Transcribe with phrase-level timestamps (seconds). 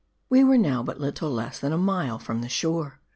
[0.31, 2.99] We were now but little less than a mile from the shore.